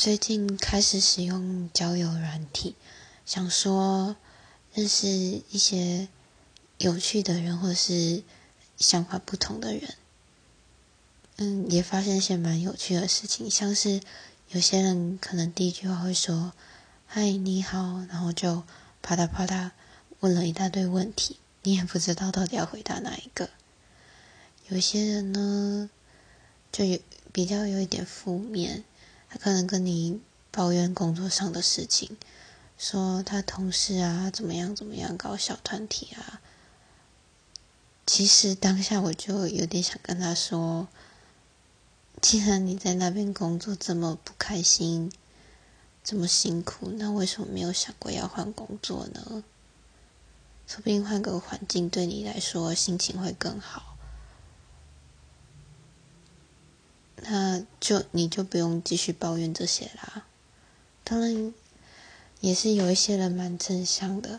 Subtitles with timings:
[0.00, 2.74] 最近开始使用交友软体，
[3.26, 4.16] 想说
[4.72, 5.06] 认识
[5.50, 6.08] 一些
[6.78, 8.22] 有趣的人，或是
[8.78, 9.94] 想法不同的人。
[11.36, 14.00] 嗯，也发现一些蛮有趣的事情，像是
[14.48, 16.54] 有些人可能第一句话会说
[17.06, 18.62] “嗨，你好”，然后就
[19.02, 19.72] 啪嗒啪嗒
[20.20, 23.50] 问了一大堆问题，你也不知道到底要回答哪一个。
[24.68, 25.90] 有些人呢，
[26.72, 26.98] 就有
[27.30, 28.82] 比较有一点负面，
[29.30, 30.20] 他可能跟你
[30.50, 32.18] 抱怨工作上的事情，
[32.76, 36.42] 说他同事啊怎么样怎么样搞小团体啊。
[38.06, 40.88] 其实当下我就有点想跟他说。
[42.20, 45.10] 既然你在那边工作这么不开心，
[46.04, 49.42] 这么辛苦，那为什么没有想过要换工作呢？
[50.66, 53.96] 说不定换个环境对你来说心情会更好，
[57.22, 60.24] 那就你就不用继续抱怨这些啦。
[61.02, 61.52] 当然，
[62.40, 64.38] 也是有一些人蛮正向的，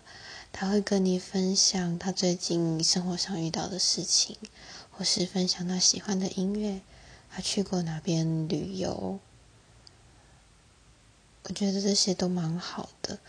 [0.53, 4.37] 他会跟你分享他最近生活上遇到的事情，
[4.89, 6.79] 或是分享他喜欢的音乐。
[7.29, 9.19] 他去过哪边旅游？
[11.43, 13.19] 我觉得这些都蛮好的。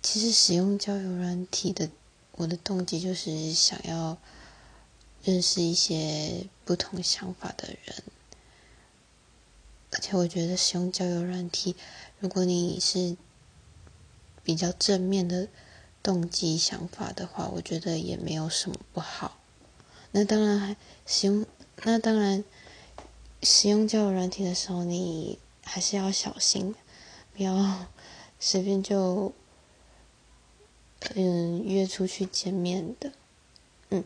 [0.00, 1.90] 其实使用交友软体的，
[2.36, 4.16] 我的动机就是想要
[5.22, 8.02] 认识一些不同想法的人。
[9.92, 11.76] 而且我觉得使用交友软体，
[12.18, 13.16] 如果你是
[14.42, 15.48] 比较正面的
[16.02, 19.38] 动机想法的话，我觉得也没有什么不好。
[20.10, 20.76] 那当然还
[21.06, 21.46] 使用。
[21.84, 22.44] 那当然，
[23.42, 26.74] 使用交友软体的时候，你还是要小心，
[27.36, 27.86] 不要
[28.38, 29.32] 随便就
[31.14, 33.12] 嗯约出去见面的。
[33.90, 34.04] 嗯